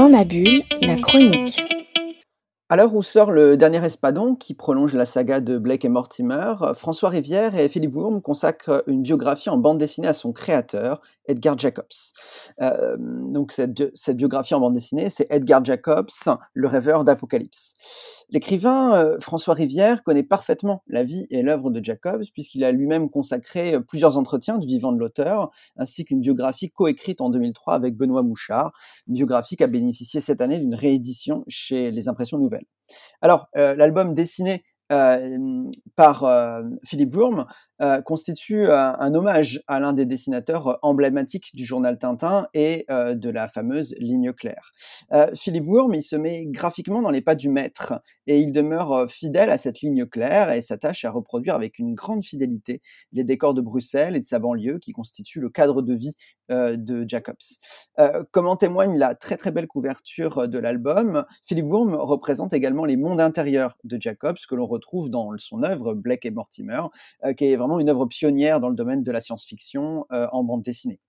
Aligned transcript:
Dans 0.00 0.08
ma 0.08 0.24
bulle, 0.24 0.62
la 0.80 0.96
chronique. 0.96 1.62
À 2.72 2.76
l'heure 2.76 2.94
où 2.94 3.02
sort 3.02 3.32
le 3.32 3.56
dernier 3.56 3.84
Espadon, 3.84 4.36
qui 4.36 4.54
prolonge 4.54 4.94
la 4.94 5.04
saga 5.04 5.40
de 5.40 5.58
Blake 5.58 5.84
et 5.84 5.88
Mortimer, 5.88 6.54
François 6.74 7.08
Rivière 7.08 7.56
et 7.56 7.68
Philippe 7.68 7.96
Wurm 7.96 8.22
consacrent 8.22 8.84
une 8.86 9.02
biographie 9.02 9.50
en 9.50 9.56
bande 9.56 9.78
dessinée 9.78 10.06
à 10.06 10.14
son 10.14 10.32
créateur, 10.32 11.00
Edgar 11.30 11.56
Jacobs. 11.58 11.84
Euh, 12.60 12.96
donc 12.98 13.52
cette, 13.52 14.16
biographie 14.16 14.54
en 14.54 14.60
bande 14.60 14.74
dessinée, 14.74 15.10
c'est 15.10 15.26
Edgar 15.30 15.64
Jacobs, 15.64 16.10
le 16.54 16.68
rêveur 16.68 17.04
d'Apocalypse. 17.04 17.74
L'écrivain 18.30 18.94
euh, 18.94 19.16
François 19.20 19.54
Rivière 19.54 20.02
connaît 20.02 20.22
parfaitement 20.22 20.82
la 20.86 21.04
vie 21.04 21.26
et 21.30 21.42
l'œuvre 21.42 21.70
de 21.70 21.82
Jacobs, 21.84 22.22
puisqu'il 22.32 22.64
a 22.64 22.72
lui-même 22.72 23.10
consacré 23.10 23.74
euh, 23.74 23.80
plusieurs 23.80 24.16
entretiens 24.16 24.58
du 24.58 24.66
vivant 24.66 24.92
de 24.92 24.98
l'auteur, 24.98 25.50
ainsi 25.76 26.04
qu'une 26.04 26.20
biographie 26.20 26.70
coécrite 26.70 27.20
en 27.20 27.30
2003 27.30 27.74
avec 27.74 27.96
Benoît 27.96 28.22
Mouchard, 28.22 28.72
une 29.08 29.14
biographie 29.14 29.56
qui 29.56 29.64
a 29.64 29.68
bénéficié 29.68 30.20
cette 30.20 30.40
année 30.40 30.58
d'une 30.58 30.74
réédition 30.74 31.44
chez 31.48 31.90
Les 31.90 32.08
Impressions 32.08 32.38
Nouvelles. 32.38 32.59
Alors, 33.22 33.48
euh, 33.56 33.74
l'album 33.74 34.14
dessiné 34.14 34.64
par 34.90 36.24
euh, 36.24 36.62
Philippe 36.84 37.14
Wurm 37.14 37.46
euh, 37.80 38.02
constitue 38.02 38.66
un, 38.66 39.14
hommage 39.14 39.62
à 39.68 39.78
l'un 39.78 39.92
des 39.92 40.04
dessinateurs 40.04 40.78
emblématiques 40.82 41.50
du 41.54 41.64
journal 41.64 41.96
Tintin 41.98 42.48
et 42.54 42.86
de 42.88 43.30
la 43.30 43.48
fameuse 43.48 43.94
ligne 43.98 44.32
claire. 44.32 44.72
Philippe 45.34 45.66
Wurm, 45.66 45.94
il 45.94 46.02
se 46.02 46.16
met 46.16 46.46
graphiquement 46.46 47.02
dans 47.02 47.10
les 47.10 47.20
pas 47.20 47.34
du 47.34 47.48
maître 47.48 48.00
et 48.26 48.38
il 48.38 48.52
demeure 48.52 49.08
fidèle 49.08 49.50
à 49.50 49.58
cette 49.58 49.80
ligne 49.80 50.06
claire 50.06 50.52
et 50.52 50.60
s'attache 50.60 51.04
à 51.04 51.10
reproduire 51.10 51.54
avec 51.54 51.78
une 51.78 51.94
grande 51.94 52.24
fidélité 52.24 52.82
les 53.12 53.24
décors 53.24 53.54
de 53.54 53.60
Bruxelles 53.60 54.16
et 54.16 54.20
de 54.20 54.26
sa 54.26 54.38
banlieue 54.38 54.78
qui 54.78 54.92
constituent 54.92 55.40
le 55.40 55.50
cadre 55.50 55.82
de 55.82 55.94
vie 55.94 56.14
de 56.48 57.04
Jacobs. 57.08 57.36
comme 58.30 58.48
en 58.48 58.56
témoigne 58.56 58.96
la 58.96 59.14
très 59.14 59.36
très 59.36 59.50
belle 59.50 59.66
couverture 59.66 60.48
de 60.48 60.58
l'album, 60.58 61.24
Philippe 61.44 61.66
Wurm 61.66 61.94
représente 61.94 62.52
également 62.52 62.84
les 62.84 62.96
mondes 62.96 63.20
intérieurs 63.20 63.76
de 63.84 64.00
Jacobs 64.00 64.38
que 64.48 64.54
l'on 64.54 64.66
retrouve 64.66 64.79
dans 65.08 65.36
son 65.38 65.62
œuvre 65.62 65.94
Blake 65.94 66.26
et 66.26 66.30
Mortimer, 66.30 66.82
euh, 67.24 67.32
qui 67.32 67.46
est 67.46 67.56
vraiment 67.56 67.80
une 67.80 67.88
œuvre 67.88 68.06
pionnière 68.06 68.60
dans 68.60 68.68
le 68.68 68.74
domaine 68.74 69.02
de 69.02 69.12
la 69.12 69.20
science-fiction 69.20 70.06
euh, 70.12 70.26
en 70.32 70.44
bande 70.44 70.62
dessinée. 70.62 71.00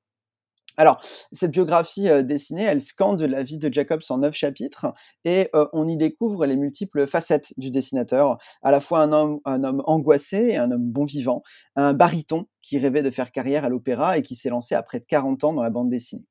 Alors, 0.77 1.03
cette 1.33 1.51
biographie 1.51 2.07
euh, 2.09 2.23
dessinée, 2.23 2.63
elle 2.63 2.81
scande 2.81 3.21
la 3.21 3.43
vie 3.43 3.57
de 3.57 3.71
Jacobs 3.71 4.03
en 4.09 4.19
neuf 4.19 4.35
chapitres 4.35 4.93
et 5.25 5.49
on 5.73 5.87
y 5.87 5.97
découvre 5.97 6.45
les 6.45 6.55
multiples 6.55 7.07
facettes 7.07 7.53
du 7.57 7.71
dessinateur, 7.71 8.37
à 8.63 8.71
la 8.71 8.79
fois 8.79 9.01
un 9.01 9.11
homme, 9.11 9.39
un 9.45 9.63
homme 9.63 9.83
angoissé 9.85 10.51
et 10.51 10.57
un 10.57 10.71
homme 10.71 10.89
bon 10.89 11.03
vivant, 11.03 11.43
un 11.75 11.93
baryton 11.93 12.45
qui 12.61 12.77
rêvait 12.77 13.03
de 13.03 13.09
faire 13.09 13.31
carrière 13.31 13.65
à 13.65 13.69
l'opéra 13.69 14.17
et 14.17 14.21
qui 14.21 14.35
s'est 14.35 14.49
lancé 14.49 14.75
à 14.75 14.81
près 14.81 14.99
de 14.99 15.05
40 15.05 15.43
ans 15.43 15.53
dans 15.53 15.63
la 15.63 15.69
bande 15.69 15.89
dessinée. 15.89 16.25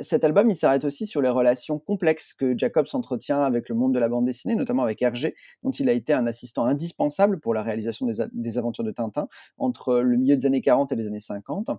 Cet 0.00 0.24
album, 0.24 0.50
s'arrête 0.52 0.84
aussi 0.84 1.06
sur 1.06 1.22
les 1.22 1.28
relations 1.28 1.78
complexes 1.78 2.34
que 2.34 2.56
Jacobs 2.56 2.86
entretient 2.92 3.42
avec 3.42 3.68
le 3.68 3.74
monde 3.74 3.94
de 3.94 3.98
la 3.98 4.08
bande 4.08 4.26
dessinée, 4.26 4.54
notamment 4.54 4.82
avec 4.82 5.00
Hergé, 5.02 5.34
dont 5.62 5.70
il 5.70 5.88
a 5.88 5.92
été 5.92 6.12
un 6.12 6.26
assistant 6.26 6.64
indispensable 6.64 7.40
pour 7.40 7.54
la 7.54 7.62
réalisation 7.62 8.06
des, 8.06 8.58
aventures 8.58 8.84
de 8.84 8.90
Tintin 8.90 9.28
entre 9.58 10.00
le 10.00 10.16
milieu 10.16 10.36
des 10.36 10.46
années 10.46 10.62
40 10.62 10.92
et 10.92 10.96
les 10.96 11.06
années 11.06 11.20
50 11.20 11.70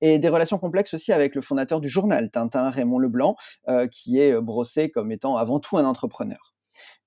et 0.00 0.18
des 0.18 0.28
relations 0.28 0.58
complexes 0.58 0.94
aussi 0.94 1.12
avec 1.12 1.34
le 1.34 1.40
fondateur 1.40 1.80
du 1.80 1.88
journal 1.88 2.30
Tintin, 2.30 2.70
Raymond 2.70 2.98
Leblanc, 2.98 3.36
qui 3.90 4.20
est 4.20 4.40
brossé 4.40 4.90
comme 4.90 5.10
étant 5.12 5.36
avant 5.36 5.60
tout 5.60 5.78
un 5.78 5.84
entrepreneur. 5.84 6.57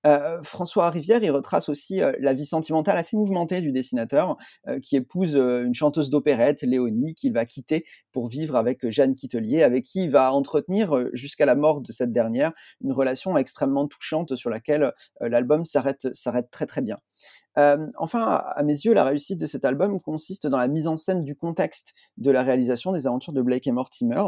Euh, 0.06 0.42
François 0.42 0.90
Rivière, 0.90 1.22
il 1.22 1.30
retrace 1.30 1.68
aussi 1.68 2.02
euh, 2.02 2.12
la 2.18 2.34
vie 2.34 2.44
sentimentale 2.44 2.96
assez 2.96 3.16
mouvementée 3.16 3.60
du 3.60 3.72
dessinateur, 3.72 4.36
euh, 4.68 4.80
qui 4.80 4.96
épouse 4.96 5.36
une 5.36 5.74
chanteuse 5.74 6.10
d'opérette, 6.10 6.62
Léonie, 6.62 7.14
qu'il 7.14 7.32
va 7.32 7.46
quitter 7.46 7.84
pour 8.12 8.28
vivre 8.28 8.56
avec 8.56 8.88
Jeanne 8.90 9.14
Quitelier, 9.14 9.62
avec 9.62 9.84
qui 9.84 10.04
il 10.04 10.10
va 10.10 10.32
entretenir 10.32 11.06
jusqu'à 11.12 11.46
la 11.46 11.54
mort 11.54 11.80
de 11.80 11.92
cette 11.92 12.12
dernière 12.12 12.52
une 12.82 12.92
relation 12.92 13.36
extrêmement 13.36 13.86
touchante 13.86 14.36
sur 14.36 14.50
laquelle 14.50 14.92
l'album 15.20 15.64
s'arrête 15.64 16.06
très 16.50 16.66
très 16.66 16.82
bien. 16.82 16.98
Enfin, 17.56 18.24
à 18.24 18.62
mes 18.62 18.72
yeux, 18.72 18.94
la 18.94 19.04
réussite 19.04 19.40
de 19.40 19.46
cet 19.46 19.64
album 19.64 20.00
consiste 20.00 20.46
dans 20.46 20.56
la 20.56 20.68
mise 20.68 20.86
en 20.86 20.96
scène 20.96 21.24
du 21.24 21.36
contexte 21.36 21.94
de 22.16 22.30
la 22.30 22.42
réalisation 22.42 22.92
des 22.92 23.06
aventures 23.06 23.32
de 23.32 23.42
Blake 23.42 23.66
et 23.66 23.72
Mortimer, 23.72 24.22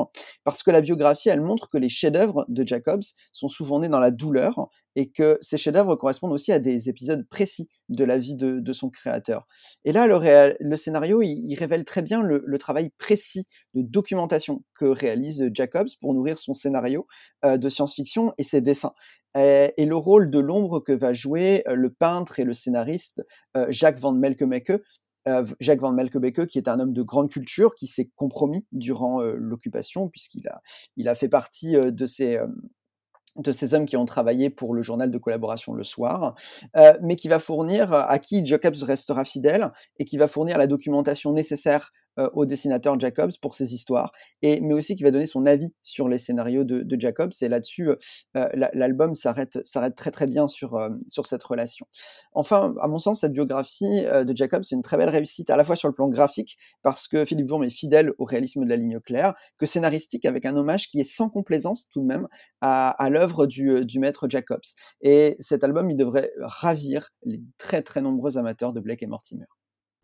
parce 0.45 0.63
que 0.63 0.71
la 0.71 0.81
biographie, 0.81 1.29
elle 1.29 1.43
montre 1.43 1.69
que 1.69 1.79
les 1.79 1.89
chefs-d'œuvre 1.89 2.45
de 2.49 2.67
Jacobs 2.67 3.05
sont 3.33 3.49
souvent 3.49 3.81
nés 3.81 3.89
dans 3.89 4.01
la 4.01 4.11
douleur 4.11 4.69
et 4.97 5.11
que 5.11 5.39
ces 5.41 5.57
chefs-d'œuvre 5.57 5.97
correspondent 5.97 6.33
aussi 6.33 6.53
à 6.53 6.59
des 6.59 6.89
épisodes 6.89 7.27
précis 7.29 7.69
de 7.89 8.05
la 8.05 8.19
vie 8.19 8.37
de, 8.37 8.73
son 8.73 8.91
créateur. 8.91 9.47
Et 9.85 9.93
là, 9.93 10.07
le, 10.07 10.77
scénario, 10.77 11.23
il, 11.23 11.55
révèle 11.55 11.85
très 11.85 12.03
bien 12.03 12.23
le, 12.23 12.59
travail 12.59 12.91
précis 12.99 13.47
de 13.75 13.83
documentation 13.83 14.65
que 14.75 14.87
réalise 14.87 15.51
Jacobs 15.53 15.89
pour 16.01 16.15
nourrir 16.15 16.39
son 16.39 16.55
scénario 16.55 17.07
de 17.45 17.69
science-fiction 17.69 18.33
et 18.39 18.43
ses 18.43 18.61
dessins. 18.61 18.95
Et, 19.37 19.73
le 19.85 19.97
rôle 19.97 20.31
de 20.31 20.39
l'ombre 20.39 20.81
que 20.81 20.93
va 20.93 21.13
jouer 21.13 21.63
le 21.67 21.91
peintre 21.91 22.41
et 22.41 22.45
le 22.45 22.53
scénariste 22.53 23.25
Jacques 23.69 23.99
van 23.99 24.13
Melkemeke, 24.13 24.73
Jacques 25.61 25.81
van 25.81 25.93
Melkebeke, 25.93 26.47
qui 26.47 26.59
est 26.59 26.69
un 26.69 26.81
homme 26.81 26.93
de 26.93 27.03
grande 27.03 27.31
culture, 27.31 27.75
qui 27.75 27.87
s'est 27.87 28.11
compromis 28.17 28.67
durant 28.73 29.21
l'occupation, 29.23 30.09
puisqu'il 30.09 30.47
a, 30.49 30.63
il 30.97 31.09
a 31.09 31.15
fait 31.15 31.29
partie 31.29 31.73
de 31.73 32.07
ces, 32.07 32.39
de 33.37 33.53
ces 33.53 33.75
hommes 33.75 33.87
qui 33.87 33.97
ont 33.97 34.05
travaillé 34.05 34.51
pour 34.51 34.75
le 34.75 34.83
journal 34.83 35.11
de 35.11 35.19
collaboration 35.19 35.73
Le 35.73 35.83
Soir, 35.83 36.35
euh, 36.77 36.95
mais 37.03 37.17
qui 37.17 37.29
va 37.29 37.39
fournir, 37.39 37.93
à 37.93 38.19
qui 38.19 38.45
Jacobs 38.45 38.83
restera 38.83 39.25
fidèle, 39.25 39.73
et 39.99 40.05
qui 40.05 40.19
va 40.19 40.27
fournir 40.27 40.59
la 40.59 40.67
documentation 40.67 41.33
nécessaire 41.33 41.93
euh, 41.93 42.04
au 42.33 42.47
dessinateur 42.47 42.99
Jacobs 42.99 43.33
pour 43.41 43.55
ses 43.55 43.75
histoires, 43.75 44.13
et, 44.43 44.61
mais 44.61 44.75
aussi 44.75 44.95
qui 44.97 45.03
va 45.03 45.11
donner 45.11 45.27
son 45.27 45.47
avis 45.47 45.75
sur 45.83 46.09
les 46.09 46.19
scénarios 46.19 46.65
de, 46.65 46.81
de 46.81 47.01
Jacobs. 47.01 47.33
Et 47.41 47.49
là-dessus, 47.49 47.89
euh, 47.89 47.97
euh 48.37 48.49
l'album 48.73 49.15
s'arrête, 49.15 49.59
très 49.97 50.11
très 50.11 50.27
bien 50.27 50.47
sur, 50.47 50.77
euh, 50.77 50.91
sur 51.09 51.27
cette 51.27 51.43
relation. 51.43 51.87
Enfin, 52.33 52.75
à 52.81 52.89
mon 52.89 52.99
sens, 52.99 53.21
cette 53.21 53.33
biographie 53.33 54.03
de 54.05 54.37
Jacobs, 54.37 54.63
c'est 54.65 54.77
une 54.77 54.83
très 54.83 54.97
belle 54.97 55.09
réussite, 55.09 55.51
à 55.51 55.57
la 55.57 55.65
fois 55.65 55.77
sur 55.77 55.89
le 55.89 55.95
plan 55.95 56.09
graphique, 56.09 56.57
parce 56.83 57.09
que 57.09 57.25
Philippe 57.25 57.51
Wurm 57.51 57.65
est 57.65 57.71
fidèle 57.71 58.13
au 58.19 58.25
réalisme 58.25 58.65
de 58.65 58.69
la 58.69 58.77
ligne 58.77 59.01
claire, 59.01 59.35
que 59.59 59.67
scénaristique, 59.67 60.25
avec 60.25 60.47
un 60.47 60.57
hommage 60.57 60.89
qui 60.89 61.01
est 61.01 61.05
sans 61.05 61.29
complaisance 61.29 61.89
tout 61.91 62.01
de 62.01 62.07
même 62.07 62.29
à, 62.61 62.91
à 62.91 63.11
l'œuvre 63.11 63.47
du, 63.47 63.85
du 63.85 63.99
maître 63.99 64.29
Jacobs. 64.29 64.61
Et 65.01 65.37
cet 65.39 65.65
album, 65.65 65.91
il 65.91 65.97
devrait 65.97 66.33
ravir 66.39 67.11
les 67.25 67.43
très 67.59 67.83
très 67.83 68.03
nombreux 68.03 68.39
amateurs 68.39 68.73
de 68.73 68.81
Blake 68.81 69.03
et 69.03 69.07
Mortimer. 69.07 69.47